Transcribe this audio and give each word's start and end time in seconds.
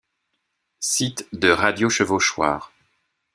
Site 0.79 1.29
de 1.31 1.49
'Radio-Chevauchoir' 1.51 2.71